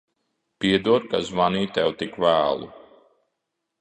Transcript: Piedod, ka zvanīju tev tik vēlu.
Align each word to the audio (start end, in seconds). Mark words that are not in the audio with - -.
Piedod, 0.63 1.05
ka 1.11 1.21
zvanīju 1.27 1.71
tev 1.75 1.93
tik 2.03 2.19
vēlu. 2.25 2.71